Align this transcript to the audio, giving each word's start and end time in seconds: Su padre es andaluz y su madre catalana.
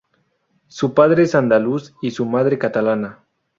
Su 0.67 0.95
padre 0.95 1.21
es 1.21 1.35
andaluz 1.35 1.93
y 2.01 2.09
su 2.09 2.25
madre 2.25 2.57
catalana. 2.57 3.19